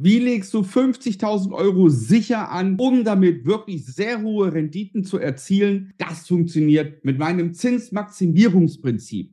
Wie 0.00 0.20
legst 0.20 0.54
du 0.54 0.60
50.000 0.60 1.52
Euro 1.52 1.88
sicher 1.88 2.52
an, 2.52 2.76
um 2.78 3.02
damit 3.02 3.44
wirklich 3.46 3.84
sehr 3.84 4.22
hohe 4.22 4.52
Renditen 4.52 5.02
zu 5.02 5.18
erzielen? 5.18 5.92
Das 5.98 6.28
funktioniert 6.28 7.04
mit 7.04 7.18
meinem 7.18 7.52
Zinsmaximierungsprinzip. 7.52 9.32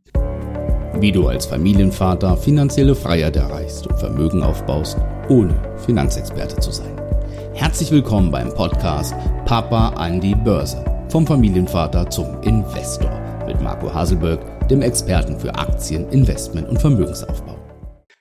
Wie 1.00 1.12
du 1.12 1.28
als 1.28 1.46
Familienvater 1.46 2.36
finanzielle 2.36 2.96
Freiheit 2.96 3.36
erreichst 3.36 3.86
und 3.86 4.00
Vermögen 4.00 4.42
aufbaust, 4.42 4.98
ohne 5.30 5.54
Finanzexperte 5.86 6.60
zu 6.60 6.72
sein. 6.72 7.00
Herzlich 7.54 7.92
willkommen 7.92 8.32
beim 8.32 8.52
Podcast 8.52 9.14
Papa 9.46 9.90
an 9.90 10.20
die 10.20 10.34
Börse. 10.34 10.84
Vom 11.10 11.28
Familienvater 11.28 12.10
zum 12.10 12.42
Investor 12.42 13.46
mit 13.46 13.62
Marco 13.62 13.94
Haselberg, 13.94 14.68
dem 14.68 14.82
Experten 14.82 15.40
für 15.40 15.54
Aktien, 15.54 16.10
Investment 16.10 16.68
und 16.68 16.82
Vermögensaufbau. 16.82 17.55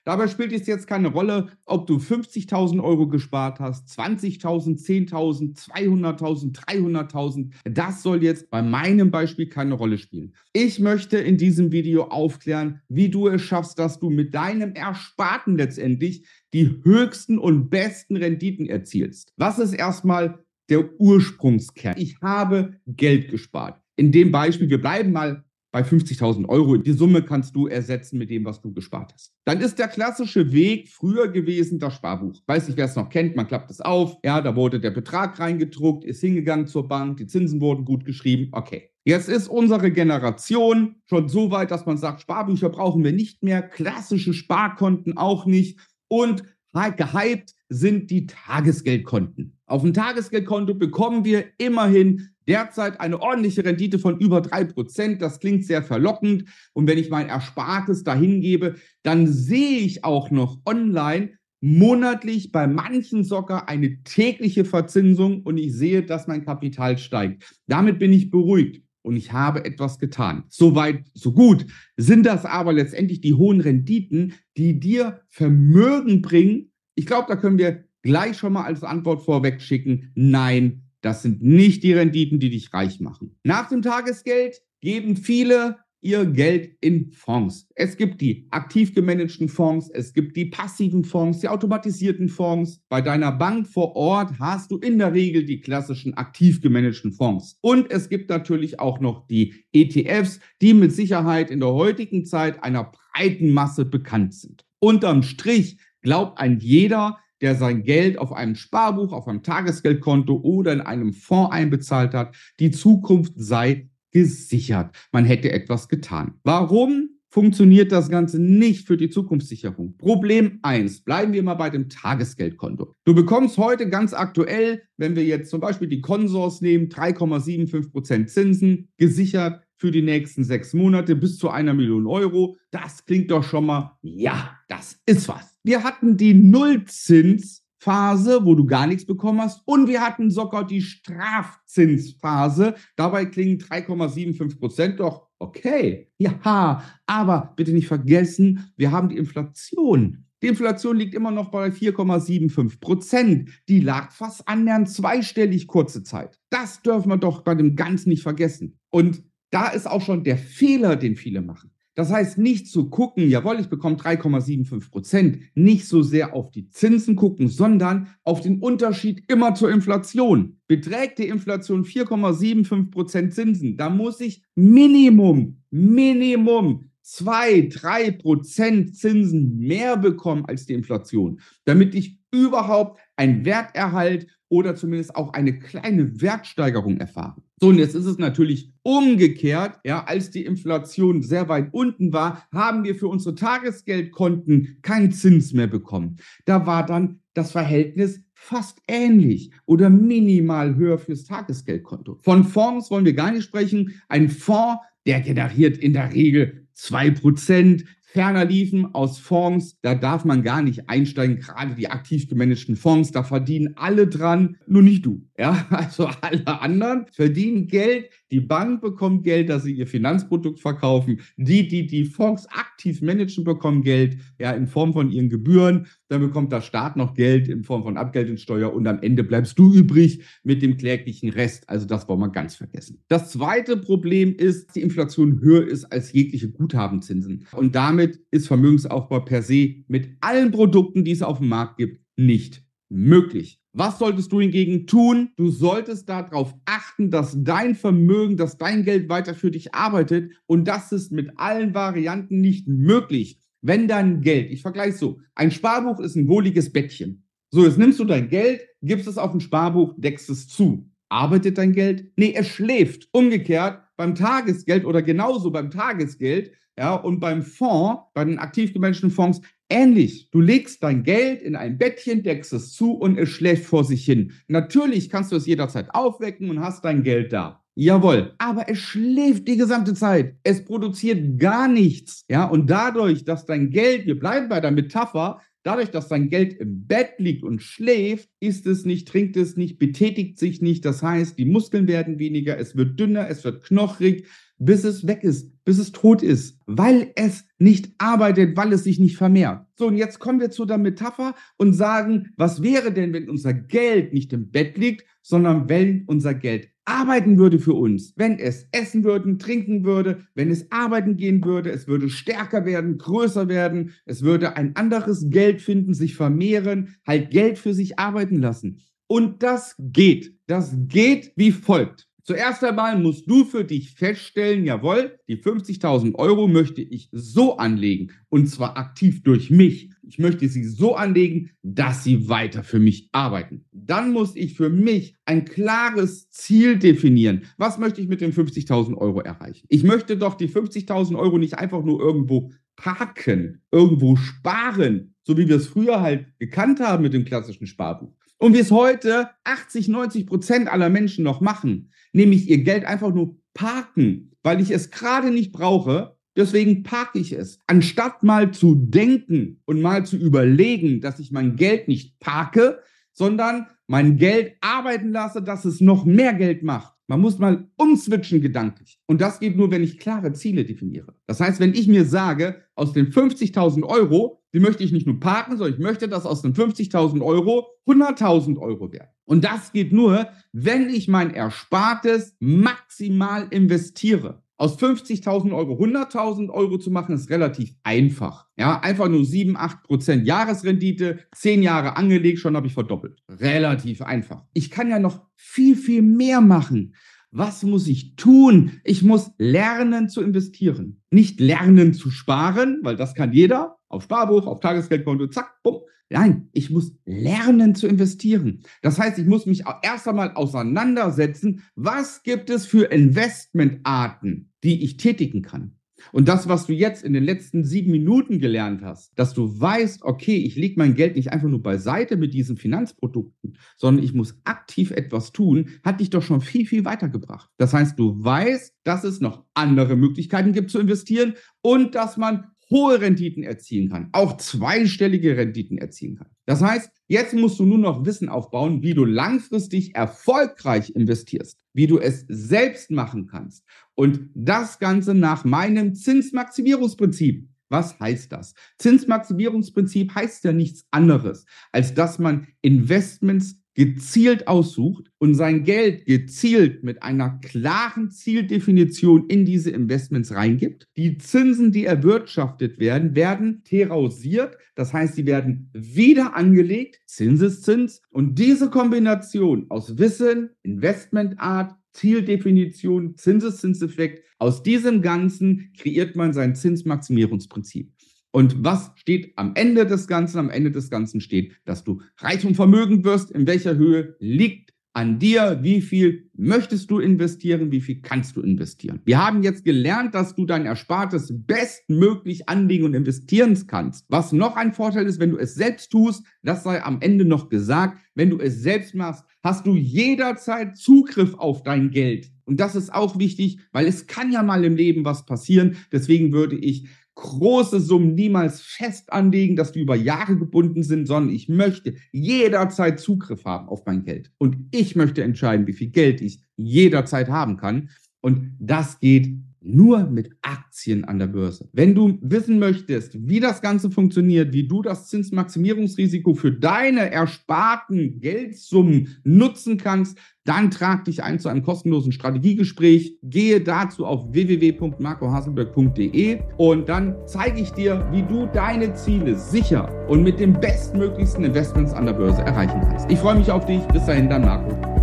Dabei 0.05 0.29
spielt 0.29 0.52
es 0.52 0.66
jetzt 0.66 0.86
keine 0.86 1.09
Rolle, 1.09 1.48
ob 1.64 1.87
du 1.87 1.96
50.000 1.96 2.82
Euro 2.82 3.09
gespart 3.09 3.59
hast, 3.59 3.89
20.000, 3.98 4.79
10.000, 4.79 5.56
200.000, 5.56 6.55
300.000. 6.55 7.52
Das 7.65 8.02
soll 8.02 8.23
jetzt 8.23 8.51
bei 8.51 8.60
meinem 8.60 9.10
Beispiel 9.10 9.48
keine 9.48 9.74
Rolle 9.74 9.96
spielen. 9.96 10.34
Ich 10.52 10.79
möchte 10.79 11.16
in 11.16 11.38
diesem 11.38 11.73
Video 11.73 12.05
aufklären, 12.05 12.82
wie 12.88 13.09
du 13.09 13.29
es 13.29 13.41
schaffst, 13.41 13.79
dass 13.79 13.98
du 13.98 14.10
mit 14.10 14.34
deinem 14.34 14.74
Ersparten 14.74 15.56
letztendlich 15.56 16.27
die 16.52 16.82
höchsten 16.84 17.38
und 17.38 17.71
besten 17.71 18.16
Renditen 18.16 18.66
erzielst. 18.66 19.32
Was 19.38 19.59
ist 19.59 19.73
erstmal 19.73 20.45
der 20.68 21.01
Ursprungskern? 21.01 21.96
Ich 21.96 22.16
habe 22.21 22.74
Geld 22.87 23.30
gespart. 23.30 23.80
In 23.96 24.12
dem 24.12 24.32
Beispiel, 24.32 24.68
wir 24.68 24.80
bleiben 24.80 25.12
mal 25.12 25.44
bei 25.74 25.83
50.000 25.83 26.48
Euro. 26.48 26.77
Die 26.77 26.92
Summe 26.92 27.24
kannst 27.24 27.56
du 27.56 27.66
ersetzen 27.66 28.16
mit 28.16 28.30
dem, 28.30 28.45
was 28.45 28.60
du 28.60 28.73
gespart 28.73 29.12
hast. 29.12 29.34
Dann 29.45 29.60
ist 29.60 29.80
der 29.80 29.88
klassische 29.88 30.52
Weg 30.52 30.88
früher 30.88 31.27
gewesen 31.27 31.80
das 31.80 31.95
Sparbuch. 31.95 32.41
Weiß 32.46 32.69
nicht, 32.69 32.77
wer 32.77 32.84
es 32.84 32.95
noch 32.95 33.09
kennt, 33.09 33.34
man 33.34 33.48
klappt 33.48 33.73
es 33.73 33.80
auf. 33.80 34.16
Ja, 34.24 34.41
da 34.41 34.55
wurde 34.55 34.79
der 34.79 34.92
Betrag 34.92 35.41
reingedruckt, 35.41 36.05
ist 36.05 36.20
hingegangen 36.20 36.68
zur 36.68 36.87
Bank, 36.87 37.16
die 37.16 37.26
Zinsen 37.26 37.60
wurden 37.60 37.84
gut 37.84 38.04
geschrieben. 38.04 38.51
Okay. 38.52 38.90
Jetzt 39.04 39.29
ist 39.29 39.49
unsere 39.49 39.90
Generation 39.90 40.95
schon 41.07 41.29
so 41.29 41.51
weit, 41.51 41.73
dass 41.73 41.87
man 41.87 41.99
sagt, 41.99 42.21
Sparbücher 42.21 42.68
brauchen 42.68 43.02
wir 43.02 43.12
nicht 43.12 43.43
mehr, 43.43 43.60
klassische 43.60 44.32
Sparkonten 44.32 45.16
auch 45.16 45.45
nicht. 45.45 45.80
Und 46.06 46.45
gehypt 46.73 47.52
sind 47.68 48.12
die 48.12 48.27
Tagesgeldkonten. 48.27 49.54
Auf 49.66 49.82
dem 49.82 49.95
Tagesgeldkonto 49.95 50.74
bekommen 50.74 51.24
wir 51.24 51.45
immerhin 51.59 52.29
derzeit 52.46 53.01
eine 53.01 53.20
ordentliche 53.20 53.65
Rendite 53.65 53.98
von 53.98 54.18
über 54.18 54.40
drei 54.40 54.65
Prozent. 54.65 55.23
Das 55.23 55.40
klingt 55.40 55.65
sehr 55.65 55.82
verlockend. 55.82 56.45
Und 56.74 56.87
wenn 56.87 56.98
ich 56.98 57.10
mein 57.10 57.29
Erspartes 57.29 58.04
dahin 58.04 58.40
gebe, 58.40 58.76
dann 59.02 59.26
sehe 59.26 59.79
ich 59.79 60.04
auch 60.04 60.30
noch 60.30 60.59
online 60.66 61.30
monatlich 61.60 62.52
bei 62.52 62.66
manchen 62.66 63.24
sogar 63.24 63.71
eine 63.71 64.03
tägliche 64.03 64.66
Verzinsung 64.66 65.43
und 65.44 65.56
ich 65.56 65.72
sehe, 65.72 66.03
dass 66.03 66.26
mein 66.26 66.44
Kapital 66.44 66.99
steigt. 66.99 67.59
Damit 67.66 67.99
bin 67.99 68.12
ich 68.12 68.31
beruhigt 68.31 68.82
und 69.00 69.16
ich 69.16 69.32
habe 69.32 69.65
etwas 69.65 69.99
getan. 69.99 70.44
Soweit, 70.49 71.04
so 71.15 71.32
gut. 71.32 71.65
Sind 71.97 72.26
das 72.26 72.44
aber 72.44 72.75
letztendlich 72.75 73.22
die 73.22 73.32
hohen 73.32 73.62
Renditen, 73.62 74.34
die 74.59 74.78
dir 74.78 75.22
Vermögen 75.31 76.21
bringen? 76.21 76.71
Ich 76.97 77.06
glaube, 77.06 77.28
da 77.28 77.37
können 77.37 77.56
wir 77.56 77.84
gleich 78.05 78.38
schon 78.38 78.53
mal 78.53 78.65
als 78.65 78.84
Antwort 78.84 79.22
vorweg 79.22 79.60
schicken. 79.60 80.12
Nein, 80.15 80.84
das 81.00 81.22
sind 81.22 81.43
nicht 81.43 81.83
die 81.83 81.93
Renditen, 81.93 82.38
die 82.38 82.50
dich 82.50 82.72
reich 82.72 83.00
machen. 83.00 83.37
Nach 83.43 83.69
dem 83.69 83.83
Tagesgeld 83.83 84.62
geben 84.81 85.16
viele 85.16 85.78
ihr 86.05 86.27
Geld 86.27 86.77
in 86.83 87.11
Fonds. 87.12 87.66
Es 87.75 87.97
gibt 87.97 88.21
die 88.21 88.47
aktiv 88.50 88.94
gemanagten 88.94 89.49
Fonds, 89.49 89.88
es 89.88 90.12
gibt 90.12 90.37
die 90.37 90.44
passiven 90.44 91.03
Fonds, 91.03 91.41
die 91.41 91.49
automatisierten 91.49 92.28
Fonds. 92.28 92.83
Bei 92.91 93.00
deiner 93.00 93.33
Bank 93.33 93.66
vor 93.66 93.97
Ort 93.97 94.39
hast 94.39 94.71
du 94.71 94.77
in 94.77 94.99
der 94.99 95.15
Regel 95.15 95.47
die 95.47 95.61
klassischen 95.61 96.12
aktiv 96.15 96.61
gemanagten 96.61 97.12
Fonds. 97.12 97.59
Und 97.62 97.91
es 97.91 98.11
gibt 98.11 98.28
natürlich 98.28 98.81
auch 98.81 99.00
noch 99.00 99.27
die 99.27 99.55
ETFs, 99.72 100.41
die 100.61 100.75
mit 100.75 100.93
Sicherheit 100.93 101.51
in 101.51 101.61
der 101.61 101.73
heutigen 101.73 102.27
Zeit 102.27 102.62
einer 102.62 102.93
breiten 103.15 103.51
Masse 103.51 103.87
bekannt 103.87 104.34
sind. 104.34 104.67
Unterm 104.81 105.23
Strich 105.23 105.78
glaubt 106.03 106.39
ein 106.39 106.61
jeder, 106.61 107.19
der 107.41 107.55
sein 107.55 107.83
Geld 107.83 108.19
auf 108.19 108.33
einem 108.33 108.55
Sparbuch, 108.55 109.12
auf 109.12 109.28
einem 109.28 109.43
Tagesgeldkonto 109.43 110.41
oder 110.43 110.72
in 110.72 110.81
einem 110.81 111.12
Fonds 111.12 111.53
einbezahlt 111.53 112.15
hat, 112.15 112.37
die 112.61 112.71
Zukunft 112.71 113.33
sei 113.37 113.91
gesichert. 114.11 114.95
Man 115.12 115.25
hätte 115.25 115.53
etwas 115.53 115.89
getan. 115.89 116.34
Warum 116.45 117.11
funktioniert 117.28 117.91
das 117.91 118.09
Ganze 118.09 118.41
nicht 118.41 118.87
für 118.87 118.97
die 118.97 119.11
Zukunftssicherung? 119.11 119.97
Problem 119.99 120.61
eins: 120.62 121.03
Bleiben 121.03 121.33
wir 121.33 121.43
mal 121.43 121.55
bei 121.55 121.69
dem 121.69 121.89
Tagesgeldkonto. 121.89 122.95
Du 123.05 123.15
bekommst 123.15 123.59
heute 123.59 123.89
ganz 123.89 124.15
aktuell, 124.15 124.83
wenn 124.97 125.16
wir 125.16 125.25
jetzt 125.25 125.51
zum 125.51 125.61
Beispiel 125.61 125.89
die 125.89 126.01
Konsors 126.01 126.61
nehmen, 126.61 126.89
3,75% 126.89 128.27
Zinsen 128.27 128.89
gesichert 128.97 129.61
für 129.77 129.91
die 129.91 130.03
nächsten 130.03 130.45
sechs 130.45 130.72
Monate 130.72 131.16
bis 131.16 131.37
zu 131.37 131.51
einer 131.51 131.75
Million 131.75 132.06
Euro. 132.06 132.56
Das 132.71 133.05
klingt 133.05 133.33
doch 133.33 133.43
schon 133.43 133.66
mal, 133.66 133.99
ja, 134.01 134.56
das 134.69 135.01
ist 135.05 135.28
was. 135.28 135.53
Wir 135.67 135.83
hatten 135.83 136.19
die 136.19 136.35
Nullzinsphase, 136.35 138.45
wo 138.45 138.55
du 138.55 138.67
gar 138.67 138.87
nichts 138.87 139.07
bekommen 139.07 139.41
hast. 139.41 139.63
Und 139.65 139.89
wir 139.89 140.03
hatten 140.03 140.31
sogar 140.31 140.67
die 140.67 140.83
Strafzinsphase. 140.83 142.75
Dabei 142.97 143.25
klingen 143.25 143.59
3,75 143.59 144.59
Prozent 144.59 145.01
doch 145.01 145.29
okay. 145.39 146.11
Ja, 146.19 146.83
aber 147.07 147.55
bitte 147.57 147.73
nicht 147.73 147.89
vergessen, 147.89 148.71
wir 148.77 148.93
haben 148.93 149.09
die 149.09 149.17
Inflation. 149.17 150.27
Die 150.43 150.49
Inflation 150.49 150.99
liegt 150.99 151.15
immer 151.15 151.31
noch 151.31 151.51
bei 151.51 151.69
4,75 151.69 152.79
Prozent. 152.79 153.49
Die 153.67 153.81
lag 153.81 154.13
fast 154.13 154.47
annähernd 154.47 154.91
zweistellig 154.91 155.67
kurze 155.67 156.03
Zeit. 156.03 156.39
Das 156.51 156.83
dürfen 156.83 157.09
wir 157.09 157.17
doch 157.17 157.41
bei 157.41 157.55
dem 157.55 157.75
Ganzen 157.75 158.11
nicht 158.11 158.23
vergessen. 158.23 158.79
Und 158.91 159.23
da 159.51 159.69
ist 159.69 159.87
auch 159.87 160.03
schon 160.03 160.25
der 160.25 160.37
Fehler, 160.37 160.97
den 160.97 161.17
viele 161.17 161.41
machen. 161.41 161.74
Das 161.94 162.10
heißt, 162.10 162.38
nicht 162.38 162.69
zu 162.69 162.91
gucken, 162.91 163.28
jawohl, 163.28 163.60
ich 163.60 163.69
bekomme 163.69 163.97
3,75 163.97 164.91
Prozent, 164.91 165.38
nicht 165.55 165.87
so 165.87 166.03
sehr 166.03 166.34
auf 166.34 166.50
die 166.50 166.69
Zinsen 166.69 167.15
gucken, 167.15 167.49
sondern 167.49 168.09
auf 168.25 168.41
den 168.41 168.59
Unterschied 168.59 169.25
immer 169.28 169.55
zur 169.55 169.71
Inflation. 169.71 170.59
Beträgt 170.66 171.19
die 171.19 171.28
Inflation 171.28 171.84
4,75 171.84 172.91
Prozent 172.91 173.34
Zinsen, 173.34 173.77
da 173.77 173.91
muss 173.91 174.21
ich 174.21 174.43
Minimum, 174.56 175.59
Minimum 175.71 176.91
2, 177.03 177.69
3 177.72 178.10
Prozent 178.12 178.97
Zinsen 178.97 179.59
mehr 179.59 179.97
bekommen 179.97 180.47
als 180.47 180.66
die 180.66 180.72
Inflation, 180.72 181.41
damit 181.65 181.94
ich 181.94 182.19
überhaupt 182.33 182.99
einen 183.15 183.44
Werterhalt 183.44 184.27
oder 184.54 184.76
zumindest 184.76 185.16
auch 185.16 185.32
eine 185.32 185.59
kleine 185.59 186.20
Wertsteigerung 186.20 186.98
erfahre. 186.98 187.42
So, 187.60 187.69
und 187.69 187.78
jetzt 187.78 187.97
ist 187.97 188.06
es 188.06 188.19
natürlich 188.19 188.72
umgekehrt, 188.84 189.81
ja, 189.84 190.04
als 190.04 190.31
die 190.31 190.44
Inflation 190.44 191.22
sehr 191.22 191.48
weit 191.48 191.70
unten 191.72 192.12
war, 192.12 192.47
haben 192.53 192.84
wir 192.84 192.94
für 192.94 193.09
unsere 193.09 193.34
Tagesgeldkonten 193.34 194.78
keinen 194.82 195.10
Zins 195.10 195.53
mehr 195.53 195.66
bekommen. 195.66 196.19
Da 196.44 196.66
war 196.66 196.87
dann 196.87 197.19
das 197.34 197.50
Verhältnis 197.50 198.22
fast 198.32 198.78
ähnlich 198.87 199.50
oder 199.66 199.91
minimal 199.91 200.76
höher 200.76 200.98
fürs 200.98 201.25
Tagesgeldkonto. 201.25 202.21
Von 202.22 202.44
Fonds 202.44 202.92
wollen 202.92 203.04
wir 203.04 203.15
gar 203.15 203.32
nicht 203.32 203.44
sprechen. 203.44 204.00
Ein 204.09 204.28
Fonds, 204.28 204.81
der 205.04 205.21
generiert 205.21 205.78
in 205.78 205.94
der 205.94 206.12
Regel 206.15 206.69
2%, 206.76 207.84
ferner 208.15 208.45
liefen 208.45 208.95
aus 208.95 209.19
Fonds, 209.19 209.77
da 209.83 209.97
darf 209.97 210.25
man 210.25 210.45
gar 210.45 210.63
nicht 210.63 210.89
einsteigen, 210.89 211.41
gerade 211.41 211.75
die 211.75 211.91
aktiv 211.91 212.29
gemanagten 212.29 212.77
Fonds, 212.77 213.11
da 213.11 213.25
verdienen 213.25 213.75
alle 213.77 214.07
dran, 214.07 214.57
nur 214.69 214.83
nicht 214.83 215.05
du. 215.05 215.27
Ja, 215.37 215.67
also 215.71 216.09
alle 216.21 216.47
anderen 216.61 217.07
verdienen 217.11 217.67
Geld, 217.67 218.09
die 218.31 218.41
Bank 218.41 218.81
bekommt 218.81 219.25
Geld, 219.25 219.49
dass 219.49 219.65
sie 219.65 219.75
ihr 219.75 219.89
Finanzprodukt 219.89 220.61
verkaufen, 220.61 221.21
die, 221.37 221.67
die 221.67 221.89
die 221.89 222.05
Fonds 222.05 222.47
aktiv 222.47 223.03
managen, 223.03 223.43
bekommen 223.43 223.83
Geld, 223.83 224.19
ja, 224.39 224.53
in 224.53 224.69
Form 224.69 224.93
von 224.93 225.11
ihren 225.11 225.29
Gebühren, 225.29 225.87
dann 226.09 226.21
bekommt 226.21 226.53
der 226.53 226.61
Staat 226.61 226.97
noch 226.97 227.15
Geld 227.15 227.49
in 227.49 227.65
Form 227.65 227.83
von 227.83 227.97
Abgeltungssteuer 227.97 228.72
und 228.72 228.87
am 228.87 229.01
Ende 229.01 229.25
bleibst 229.25 229.59
du 229.59 229.72
übrig 229.72 230.21
mit 230.45 230.63
dem 230.63 230.77
kläglichen 230.77 231.31
Rest. 231.31 231.69
Also 231.69 231.87
das 231.87 232.09
wollen 232.09 232.21
wir 232.21 232.31
ganz 232.31 232.55
vergessen. 232.55 233.03
Das 233.09 233.31
zweite 233.31 233.77
Problem 233.77 234.37
ist, 234.37 234.77
die 234.77 234.83
Inflation 234.83 235.41
höher 235.41 235.67
ist 235.67 235.87
als 235.87 236.13
jegliche 236.13 236.51
Guthabenzinsen 236.51 237.47
und 237.53 237.75
damit 237.75 238.03
damit 238.04 238.21
ist 238.30 238.47
Vermögensaufbau 238.47 239.21
per 239.21 239.42
se 239.42 239.84
mit 239.89 240.09
allen 240.21 240.51
Produkten, 240.51 241.04
die 241.04 241.12
es 241.12 241.22
auf 241.22 241.39
dem 241.39 241.48
Markt 241.48 241.78
gibt, 241.78 242.01
nicht 242.16 242.62
möglich. 242.89 243.60
Was 243.72 243.98
solltest 243.98 244.30
du 244.30 244.41
hingegen 244.41 244.86
tun? 244.86 245.30
Du 245.36 245.51
solltest 245.51 246.09
darauf 246.09 246.54
achten, 246.65 247.10
dass 247.10 247.36
dein 247.42 247.74
Vermögen, 247.74 248.36
dass 248.36 248.56
dein 248.56 248.84
Geld 248.84 249.09
weiter 249.09 249.34
für 249.34 249.51
dich 249.51 249.74
arbeitet 249.74 250.33
und 250.47 250.68
das 250.68 250.92
ist 250.92 251.10
mit 251.10 251.33
allen 251.36 251.74
Varianten 251.74 252.41
nicht 252.41 252.68
möglich. 252.68 253.41
Wenn 253.62 253.89
dein 253.89 254.21
Geld, 254.21 254.50
ich 254.50 254.62
vergleiche 254.62 254.97
so, 254.97 255.18
ein 255.34 255.50
Sparbuch 255.50 255.98
ist 255.98 256.14
ein 256.14 256.28
wohliges 256.28 256.72
Bettchen. 256.72 257.24
So, 257.50 257.64
jetzt 257.64 257.78
nimmst 257.78 257.98
du 257.98 258.04
dein 258.04 258.28
Geld, 258.28 258.60
gibst 258.82 259.08
es 259.08 259.18
auf 259.18 259.32
ein 259.32 259.40
Sparbuch, 259.40 259.94
deckst 259.96 260.28
es 260.28 260.46
zu. 260.46 260.90
Arbeitet 261.14 261.58
dein 261.58 261.72
Geld? 261.72 262.11
Nee, 262.16 262.34
es 262.37 262.49
schläft. 262.49 263.08
Umgekehrt, 263.12 263.81
beim 263.96 264.14
Tagesgeld 264.14 264.84
oder 264.84 265.00
genauso 265.00 265.50
beim 265.50 265.70
Tagesgeld 265.70 266.52
ja, 266.76 266.94
und 266.94 267.20
beim 267.20 267.43
Fonds, 267.43 268.02
bei 268.14 268.25
den 268.25 268.38
aktiv 268.38 268.72
gemanagten 268.72 269.11
Fonds, 269.11 269.40
Ähnlich, 269.70 270.31
du 270.31 270.40
legst 270.40 270.82
dein 270.82 271.05
Geld 271.05 271.43
in 271.43 271.56
ein 271.56 271.78
Bettchen, 271.78 272.22
deckst 272.22 272.52
es 272.52 272.72
zu 272.75 272.93
und 272.93 273.19
es 273.19 273.31
schläft 273.31 273.64
vor 273.64 273.82
sich 273.82 274.05
hin. 274.05 274.32
Natürlich 274.46 275.08
kannst 275.08 275.32
du 275.32 275.37
es 275.37 275.46
jederzeit 275.46 275.88
aufwecken 275.94 276.50
und 276.50 276.61
hast 276.61 276.84
dein 276.84 277.02
Geld 277.02 277.32
da. 277.32 277.64
Jawohl, 277.75 278.34
aber 278.38 278.69
es 278.69 278.78
schläft 278.78 279.49
die 279.49 279.56
gesamte 279.56 279.94
Zeit. 279.94 280.37
Es 280.44 280.64
produziert 280.64 281.40
gar 281.40 281.67
nichts. 281.67 282.25
Ja, 282.28 282.44
und 282.44 282.69
dadurch, 282.69 283.25
dass 283.25 283.46
dein 283.46 283.70
Geld, 283.70 284.06
wir 284.06 284.19
bleiben 284.19 284.49
bei 284.49 284.60
der 284.60 284.70
Metapher, 284.70 285.40
dadurch, 285.64 285.90
dass 285.90 286.08
dein 286.08 286.28
Geld 286.28 286.55
im 286.55 286.87
Bett 286.87 287.14
liegt 287.19 287.43
und 287.43 287.61
schläft, 287.61 288.28
isst 288.38 288.66
es 288.66 288.84
nicht, 288.84 289.08
trinkt 289.08 289.37
es 289.37 289.56
nicht, 289.56 289.78
betätigt 289.78 290.38
sich 290.38 290.62
nicht. 290.62 290.84
Das 290.84 291.02
heißt, 291.02 291.37
die 291.38 291.46
Muskeln 291.46 291.88
werden 291.88 292.20
weniger, 292.20 292.56
es 292.58 292.76
wird 292.76 293.00
dünner, 293.00 293.28
es 293.28 293.43
wird 293.43 293.64
knochrig, 293.64 294.28
bis 294.58 294.84
es 294.84 295.06
weg 295.06 295.24
ist, 295.24 295.52
bis 295.64 295.78
es 295.78 295.92
tot 295.92 296.22
ist, 296.22 296.58
weil 296.66 297.12
es 297.16 297.46
nicht 297.58 297.92
arbeitet, 297.98 298.56
weil 298.56 298.72
es 298.72 298.84
sich 298.84 298.98
nicht 299.00 299.16
vermehrt. 299.16 299.66
So, 299.76 299.88
und 299.88 299.96
jetzt 299.96 300.18
kommen 300.18 300.40
wir 300.40 300.50
zu 300.50 300.64
der 300.64 300.78
Metapher 300.78 301.34
und 301.56 301.72
sagen, 301.72 302.32
was 302.36 302.62
wäre 302.62 302.92
denn, 302.92 303.12
wenn 303.12 303.28
unser 303.28 303.54
Geld 303.54 304.12
nicht 304.12 304.32
im 304.32 304.50
Bett 304.50 304.76
liegt, 304.78 305.04
sondern 305.22 305.68
wenn 305.68 306.04
unser 306.06 306.34
Geld 306.34 306.68
arbeiten 306.84 307.38
würde 307.38 307.58
für 307.58 307.72
uns, 307.72 308.12
wenn 308.16 308.38
es 308.38 308.68
essen 308.72 309.04
würde, 309.04 309.38
trinken 309.38 309.84
würde, 309.84 310.26
wenn 310.34 310.50
es 310.50 310.70
arbeiten 310.70 311.16
gehen 311.16 311.42
würde, 311.44 311.70
es 311.70 311.88
würde 311.88 312.10
stärker 312.10 312.66
werden, 312.66 312.98
größer 312.98 313.48
werden, 313.48 313.92
es 314.04 314.22
würde 314.22 314.56
ein 314.56 314.76
anderes 314.76 315.30
Geld 315.30 315.62
finden, 315.62 315.94
sich 315.94 316.14
vermehren, 316.14 316.96
halt 317.06 317.30
Geld 317.30 317.58
für 317.58 317.72
sich 317.72 317.98
arbeiten 317.98 318.36
lassen. 318.36 318.80
Und 319.06 319.42
das 319.42 319.76
geht. 319.78 320.38
Das 320.46 320.74
geht 320.88 321.32
wie 321.36 321.52
folgt. 321.52 322.08
Zuerst 322.26 322.64
einmal 322.64 322.98
musst 322.98 323.28
du 323.28 323.44
für 323.44 323.64
dich 323.64 323.90
feststellen, 323.90 324.64
jawohl, 324.64 325.18
die 325.28 325.36
50.000 325.36 326.14
Euro 326.14 326.48
möchte 326.48 326.80
ich 326.80 327.10
so 327.12 327.58
anlegen 327.58 328.12
und 328.30 328.46
zwar 328.46 328.78
aktiv 328.78 329.22
durch 329.22 329.50
mich. 329.50 329.90
Ich 330.02 330.18
möchte 330.18 330.48
sie 330.48 330.64
so 330.64 330.96
anlegen, 330.96 331.50
dass 331.62 332.02
sie 332.02 332.26
weiter 332.30 332.64
für 332.64 332.78
mich 332.78 333.10
arbeiten. 333.12 333.66
Dann 333.72 334.12
muss 334.12 334.36
ich 334.36 334.54
für 334.54 334.70
mich 334.70 335.16
ein 335.26 335.44
klares 335.44 336.30
Ziel 336.30 336.78
definieren. 336.78 337.42
Was 337.58 337.76
möchte 337.76 338.00
ich 338.00 338.08
mit 338.08 338.22
den 338.22 338.32
50.000 338.32 338.96
Euro 338.96 339.20
erreichen? 339.20 339.66
Ich 339.68 339.84
möchte 339.84 340.16
doch 340.16 340.32
die 340.34 340.48
50.000 340.48 341.18
Euro 341.18 341.36
nicht 341.36 341.58
einfach 341.58 341.84
nur 341.84 342.00
irgendwo 342.00 342.52
parken, 342.76 343.60
irgendwo 343.70 344.16
sparen, 344.16 345.14
so 345.24 345.36
wie 345.36 345.46
wir 345.46 345.56
es 345.56 345.66
früher 345.66 346.00
halt 346.00 346.26
gekannt 346.38 346.80
haben 346.80 347.02
mit 347.02 347.12
dem 347.12 347.26
klassischen 347.26 347.66
Sparbuch. 347.66 348.14
Und 348.38 348.54
wie 348.54 348.60
es 348.60 348.70
heute 348.70 349.31
80, 349.44 349.88
90 349.88 350.26
Prozent 350.26 350.69
aller 350.69 350.90
Menschen 350.90 351.25
noch 351.25 351.40
machen 351.40 351.90
nämlich 352.14 352.48
ihr 352.48 352.62
Geld 352.62 352.84
einfach 352.84 353.12
nur 353.12 353.36
parken, 353.52 354.32
weil 354.42 354.60
ich 354.60 354.70
es 354.70 354.90
gerade 354.90 355.31
nicht 355.31 355.52
brauche. 355.52 356.16
Deswegen 356.36 356.82
parke 356.82 357.19
ich 357.19 357.32
es. 357.32 357.58
Anstatt 357.66 358.22
mal 358.22 358.52
zu 358.52 358.75
denken 358.75 359.60
und 359.66 359.81
mal 359.81 360.06
zu 360.06 360.16
überlegen, 360.16 361.00
dass 361.00 361.20
ich 361.20 361.31
mein 361.31 361.56
Geld 361.56 361.86
nicht 361.86 362.19
parke, 362.19 362.81
sondern 363.12 363.66
mein 363.86 364.16
Geld 364.16 364.54
arbeiten 364.60 365.12
lasse, 365.12 365.42
dass 365.42 365.64
es 365.64 365.81
noch 365.81 366.04
mehr 366.04 366.32
Geld 366.34 366.62
macht. 366.62 366.94
Man 367.06 367.20
muss 367.20 367.38
mal 367.38 367.69
umswitchen 367.76 368.40
gedanklich. 368.40 368.98
Und 369.06 369.20
das 369.20 369.38
geht 369.38 369.56
nur, 369.56 369.70
wenn 369.70 369.84
ich 369.84 369.98
klare 369.98 370.32
Ziele 370.32 370.64
definiere. 370.64 371.14
Das 371.26 371.38
heißt, 371.38 371.60
wenn 371.60 371.75
ich 371.75 371.86
mir 371.86 372.04
sage, 372.04 372.62
aus 372.75 372.94
den 372.94 373.12
50.000 373.12 373.84
Euro, 373.84 374.42
die 374.54 374.60
möchte 374.60 374.84
ich 374.84 374.92
nicht 374.92 375.06
nur 375.06 375.18
parken, 375.18 375.56
sondern 375.56 375.74
ich 375.74 375.80
möchte, 375.80 376.08
dass 376.08 376.24
aus 376.24 376.40
den 376.40 376.54
50.000 376.54 377.20
Euro 377.22 377.66
100.000 377.86 378.58
Euro 378.58 378.92
werden. 378.92 379.08
Und 379.24 379.44
das 379.44 379.72
geht 379.72 379.92
nur, 379.92 380.28
wenn 380.52 380.88
ich 380.88 381.08
mein 381.08 381.34
Erspartes 381.34 382.36
maximal 382.38 383.48
investiere. 383.50 384.42
Aus 384.56 384.78
50.000 384.78 385.52
Euro 385.52 385.74
100.000 385.74 386.50
Euro 386.50 386.78
zu 386.78 386.92
machen, 386.92 387.16
ist 387.16 387.28
relativ 387.28 387.74
einfach. 387.82 388.46
Ja, 388.56 388.78
einfach 388.80 389.08
nur 389.08 389.24
7, 389.24 389.56
8 389.56 389.82
Prozent 389.82 390.26
Jahresrendite, 390.26 391.18
10 391.34 391.64
Jahre 391.64 391.96
angelegt, 391.96 392.38
schon 392.38 392.56
habe 392.56 392.68
ich 392.68 392.74
verdoppelt. 392.74 393.20
Relativ 393.28 394.02
einfach. 394.02 394.44
Ich 394.52 394.70
kann 394.70 394.88
ja 394.88 395.00
noch 395.00 395.26
viel, 395.34 395.74
viel 395.74 396.02
mehr 396.02 396.40
machen. 396.40 396.94
Was 397.36 397.64
muss 397.64 397.88
ich 397.88 398.14
tun? 398.14 398.81
Ich 398.84 399.02
muss 399.02 399.32
lernen 399.38 400.08
zu 400.08 400.22
investieren. 400.22 401.02
Nicht 401.10 401.40
lernen 401.40 401.92
zu 401.92 402.12
sparen, 402.12 402.78
weil 402.82 402.94
das 402.94 403.16
kann 403.16 403.32
jeder. 403.32 403.76
Auf 403.88 404.04
Sparbuch, 404.04 404.46
auf 404.46 404.60
Tagesgeldkonto, 404.60 405.26
zack, 405.26 405.60
bumm. 405.64 405.81
Nein, 406.10 406.48
ich 406.52 406.70
muss 406.70 406.94
lernen 407.04 407.75
zu 407.75 407.88
investieren. 407.88 408.62
Das 408.82 409.00
heißt, 409.00 409.19
ich 409.19 409.26
muss 409.26 409.46
mich 409.46 409.64
erst 409.82 410.06
einmal 410.06 410.34
auseinandersetzen, 410.34 411.64
was 411.75 412.22
gibt 412.22 412.50
es 412.50 412.66
für 412.66 412.92
Investmentarten, 412.92 414.52
die 414.62 414.84
ich 414.84 414.96
tätigen 414.96 415.42
kann. 415.42 415.76
Und 416.12 416.29
das, 416.29 416.49
was 416.49 416.67
du 416.67 416.73
jetzt 416.73 417.05
in 417.05 417.12
den 417.12 417.25
letzten 417.25 417.64
sieben 417.64 417.91
Minuten 417.91 418.38
gelernt 418.38 418.82
hast, 418.82 419.12
dass 419.19 419.32
du 419.35 419.61
weißt, 419.61 420.02
okay, 420.02 420.37
ich 420.37 420.56
lege 420.56 420.75
mein 420.76 420.94
Geld 420.94 421.17
nicht 421.17 421.32
einfach 421.32 421.49
nur 421.49 421.62
beiseite 421.62 422.17
mit 422.17 422.35
diesen 422.35 422.56
Finanzprodukten, 422.56 423.58
sondern 423.76 424.05
ich 424.05 424.14
muss 424.14 424.38
aktiv 424.44 424.91
etwas 424.91 425.32
tun, 425.32 425.70
hat 425.85 426.00
dich 426.00 426.11
doch 426.11 426.23
schon 426.23 426.41
viel, 426.41 426.67
viel 426.67 426.85
weitergebracht. 426.85 427.50
Das 427.56 427.73
heißt, 427.73 427.99
du 427.99 428.23
weißt, 428.23 428.75
dass 428.85 429.05
es 429.05 429.20
noch 429.20 429.44
andere 429.55 429.96
Möglichkeiten 429.96 430.52
gibt 430.52 430.70
zu 430.70 430.79
investieren 430.79 431.35
und 431.62 431.94
dass 431.94 432.17
man 432.17 432.53
hohe 432.74 433.00
Renditen 433.00 433.44
erzielen 433.44 433.88
kann, 433.88 434.08
auch 434.10 434.36
zweistellige 434.36 435.36
Renditen 435.36 435.78
erzielen 435.78 436.16
kann. 436.16 436.26
Das 436.44 436.60
heißt, 436.60 436.90
jetzt 437.06 437.32
musst 437.32 437.60
du 437.60 437.64
nur 437.64 437.78
noch 437.78 438.04
Wissen 438.04 438.28
aufbauen, 438.28 438.82
wie 438.82 438.94
du 438.94 439.04
langfristig 439.04 439.94
erfolgreich 439.94 440.90
investierst, 440.90 441.60
wie 441.72 441.86
du 441.86 442.00
es 442.00 442.26
selbst 442.28 442.90
machen 442.90 443.28
kannst. 443.28 443.64
Und 443.94 444.28
das 444.34 444.80
Ganze 444.80 445.14
nach 445.14 445.44
meinem 445.44 445.94
Zinsmaximierungsprinzip. 445.94 447.48
Was 447.68 447.98
heißt 447.98 448.32
das? 448.32 448.54
Zinsmaximierungsprinzip 448.78 450.12
heißt 450.14 450.44
ja 450.44 450.52
nichts 450.52 450.84
anderes, 450.90 451.46
als 451.70 451.94
dass 451.94 452.18
man 452.18 452.48
Investments 452.60 453.63
gezielt 453.74 454.46
aussucht 454.46 455.10
und 455.18 455.34
sein 455.34 455.64
Geld 455.64 456.06
gezielt 456.06 456.84
mit 456.84 457.02
einer 457.02 457.38
klaren 457.42 458.10
Zieldefinition 458.10 459.26
in 459.28 459.44
diese 459.44 459.70
Investments 459.70 460.32
reingibt. 460.32 460.86
Die 460.96 461.18
Zinsen, 461.18 461.72
die 461.72 461.84
erwirtschaftet 461.84 462.78
werden, 462.78 463.14
werden 463.14 463.62
terausiert. 463.64 464.56
Das 464.76 464.92
heißt, 464.92 465.14
sie 465.14 465.26
werden 465.26 465.70
wieder 465.72 466.36
angelegt, 466.36 467.00
Zinseszins. 467.06 468.02
Und 468.10 468.38
diese 468.38 468.70
Kombination 468.70 469.66
aus 469.70 469.98
Wissen, 469.98 470.50
Investmentart, 470.62 471.74
Zieldefinition, 471.92 473.16
Zinseszinseffekt, 473.16 474.24
aus 474.38 474.62
diesem 474.62 475.00
Ganzen 475.00 475.72
kreiert 475.78 476.16
man 476.16 476.32
sein 476.32 476.54
Zinsmaximierungsprinzip. 476.54 477.94
Und 478.34 478.64
was 478.64 478.90
steht 478.96 479.32
am 479.36 479.52
Ende 479.54 479.86
des 479.86 480.08
Ganzen? 480.08 480.38
Am 480.38 480.50
Ende 480.50 480.72
des 480.72 480.90
Ganzen 480.90 481.20
steht, 481.20 481.52
dass 481.64 481.84
du 481.84 482.00
reich 482.19 482.44
und 482.44 482.56
vermögend 482.56 483.04
wirst. 483.04 483.31
In 483.31 483.46
welcher 483.46 483.76
Höhe 483.76 484.16
liegt 484.19 484.74
an 484.93 485.20
dir, 485.20 485.60
wie 485.62 485.81
viel 485.81 486.31
möchtest 486.34 486.91
du 486.91 486.98
investieren, 486.98 487.70
wie 487.70 487.81
viel 487.81 488.00
kannst 488.03 488.34
du 488.34 488.41
investieren. 488.41 488.98
Wir 489.05 489.24
haben 489.24 489.44
jetzt 489.44 489.64
gelernt, 489.64 490.17
dass 490.17 490.34
du 490.34 490.46
dein 490.46 490.67
Erspartes 490.67 491.32
bestmöglich 491.46 492.48
anlegen 492.48 492.86
und 492.86 492.94
investieren 492.94 493.56
kannst. 493.69 494.05
Was 494.08 494.32
noch 494.32 494.56
ein 494.56 494.72
Vorteil 494.72 495.06
ist, 495.06 495.20
wenn 495.20 495.31
du 495.31 495.38
es 495.38 495.55
selbst 495.55 495.93
tust, 495.93 496.24
das 496.43 496.64
sei 496.64 496.82
am 496.82 497.00
Ende 497.03 497.24
noch 497.24 497.48
gesagt, 497.50 498.00
wenn 498.17 498.31
du 498.31 498.41
es 498.41 498.62
selbst 498.62 498.96
machst, 498.96 499.24
hast 499.44 499.64
du 499.64 499.76
jederzeit 499.76 500.76
Zugriff 500.76 501.34
auf 501.34 501.62
dein 501.62 501.93
Geld. 501.93 502.32
Und 502.46 502.58
das 502.58 502.74
ist 502.74 502.93
auch 502.93 503.19
wichtig, 503.19 503.60
weil 503.70 503.86
es 503.86 504.06
kann 504.06 504.32
ja 504.32 504.43
mal 504.43 504.64
im 504.64 504.76
Leben 504.76 505.05
was 505.05 505.24
passieren. 505.24 505.76
Deswegen 505.93 506.32
würde 506.32 506.56
ich 506.56 506.88
große 507.14 507.80
Summen 507.80 508.14
niemals 508.14 508.60
fest 508.60 509.12
anlegen, 509.12 509.56
dass 509.56 509.72
die 509.72 509.80
über 509.80 509.94
Jahre 509.94 510.36
gebunden 510.36 510.82
sind, 510.82 511.06
sondern 511.06 511.34
ich 511.34 511.48
möchte 511.48 511.94
jederzeit 512.12 512.99
Zugriff 513.00 513.44
haben 513.44 513.68
auf 513.68 513.87
mein 513.87 514.04
Geld. 514.04 514.33
Und 514.38 514.56
ich 514.73 514.97
möchte 514.97 515.23
entscheiden, 515.23 515.66
wie 515.66 515.73
viel 515.73 515.90
Geld 515.90 516.21
ich 516.21 516.40
jederzeit 516.56 517.28
haben 517.28 517.56
kann. 517.56 517.90
Und 518.21 518.56
das 518.59 518.99
geht 519.00 519.35
nur 519.64 520.04
mit 520.04 520.30
Aktien 520.42 521.04
an 521.04 521.18
der 521.18 521.28
Börse. 521.28 521.71
Wenn 521.73 521.94
du 521.94 522.18
wissen 522.21 522.59
möchtest, 522.59 523.16
wie 523.28 523.40
das 523.40 523.62
Ganze 523.62 523.90
funktioniert, 523.90 524.52
wie 524.52 524.68
du 524.68 524.83
das 524.83 525.09
Zinsmaximierungsrisiko 525.09 526.35
für 526.35 526.52
deine 526.52 527.11
ersparten 527.11 528.21
Geldsummen 528.21 529.16
nutzen 529.25 529.78
kannst, 529.78 530.18
dann 530.44 530.71
trag 530.71 531.06
dich 531.06 531.23
ein 531.23 531.38
zu 531.38 531.49
einem 531.49 531.62
kostenlosen 531.62 532.12
Strategiegespräch. 532.12 533.18
Gehe 533.23 533.62
dazu 533.62 534.04
auf 534.04 534.30
www.marcohaselberg.de 534.33 536.40
und 536.59 536.87
dann 536.88 537.16
zeige 537.26 537.61
ich 537.61 537.71
dir, 537.73 538.06
wie 538.12 538.23
du 538.23 538.47
deine 538.47 538.94
Ziele 538.94 539.37
sicher 539.37 539.90
und 540.09 540.23
mit 540.23 540.38
den 540.38 540.52
bestmöglichsten 540.52 541.44
Investments 541.44 541.94
an 541.94 542.06
der 542.06 542.12
Börse 542.12 542.42
erreichen 542.42 542.80
kannst. 542.83 543.11
Ich 543.11 543.18
freue 543.18 543.37
mich 543.37 543.50
auf 543.50 543.64
dich. 543.64 543.80
Bis 543.88 544.04
dahin, 544.04 544.28
dann 544.28 544.42
Marco. 544.42 544.94